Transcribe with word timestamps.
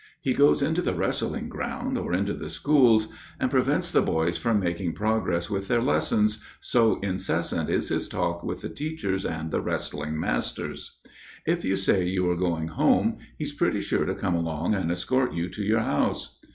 He 0.19 0.33
goes 0.33 0.63
upon 0.63 0.73
the 0.73 0.95
wrestling 0.95 1.47
ground 1.47 1.95
or 1.95 2.11
into 2.11 2.33
the 2.33 2.49
schools, 2.49 3.09
and 3.39 3.51
prevents 3.51 3.91
the 3.91 4.01
boys 4.01 4.35
from 4.35 4.59
making 4.59 4.93
progress 4.93 5.47
with 5.47 5.67
their 5.67 5.79
lessons, 5.79 6.43
so 6.59 6.99
incessant 7.01 7.69
is 7.69 7.89
his 7.89 8.07
talk 8.07 8.43
with 8.43 8.61
the 8.61 8.69
teachers 8.69 9.27
and 9.27 9.51
the 9.51 9.61
wrestling 9.61 10.19
masters. 10.19 10.97
If 11.45 11.63
you 11.63 11.77
say 11.77 12.03
you 12.07 12.27
are 12.31 12.35
going 12.35 12.69
home, 12.69 13.19
he's 13.37 13.53
pretty 13.53 13.81
sure 13.81 14.05
to 14.05 14.15
come 14.15 14.33
along 14.33 14.73
and 14.73 14.89
escort 14.91 15.35
you 15.35 15.49
to 15.49 15.61
your 15.61 15.81
house. 15.81 16.35